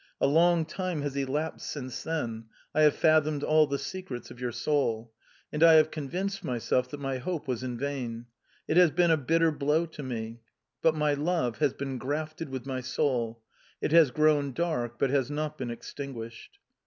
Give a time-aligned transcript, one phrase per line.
[0.19, 4.51] A long time has elapsed since then: I have fathomed all the secrets of your
[4.51, 5.13] soul...
[5.53, 8.25] and I have convinced myself that my hope was vain.
[8.67, 10.39] It has been a bitter blow to me!
[10.81, 13.43] But my love has been grafted with my soul;
[13.79, 16.57] it has grown dark, but has not been extinguished.